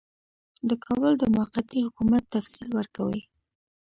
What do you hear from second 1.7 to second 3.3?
حکومت تفصیل ورکوي.